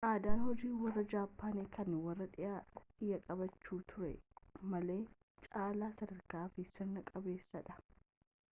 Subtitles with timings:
[0.09, 4.09] aadaan hojii warra jaappaanii kan warri dhiyaa qabaachaa turuu
[4.71, 5.03] malan
[5.49, 7.79] caalaa sadarkaa fi sirna qabeessadha